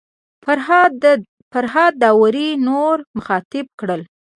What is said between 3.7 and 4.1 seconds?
کړل.